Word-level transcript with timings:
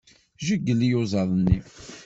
Jeyyel 0.45 0.79
iyuzaḍ-nni. 0.87 1.59